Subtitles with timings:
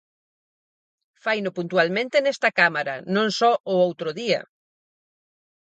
[1.23, 4.41] Faino puntualmente nesta Cámara, non só o outro día.